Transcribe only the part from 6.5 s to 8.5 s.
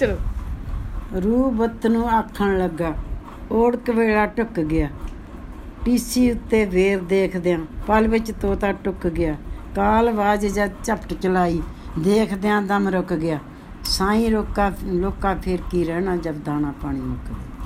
ਵੇਰ ਦੇਖਦਿਆਂ ਪਲ ਵਿੱਚ